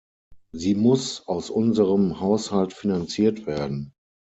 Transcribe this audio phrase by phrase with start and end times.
[0.51, 3.93] Sie muss aus unserem Haushalt finanziert werden.